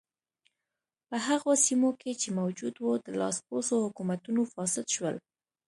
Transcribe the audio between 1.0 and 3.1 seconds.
په هغو سیمو کې چې موجود و د